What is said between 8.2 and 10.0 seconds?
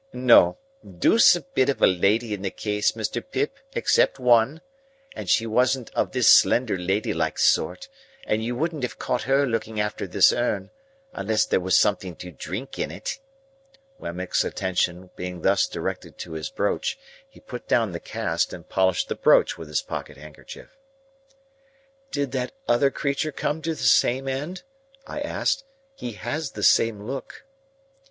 and you wouldn't have caught her looking